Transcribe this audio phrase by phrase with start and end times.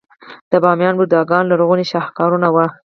[0.51, 2.65] د بامیان بوداګان لرغوني شاهکارونه وو